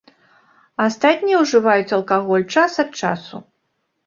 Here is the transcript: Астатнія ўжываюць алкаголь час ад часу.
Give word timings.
Астатнія 0.85 1.37
ўжываюць 1.43 1.93
алкаголь 1.99 2.47
час 2.57 2.79
ад 2.87 2.99
часу. 3.05 3.45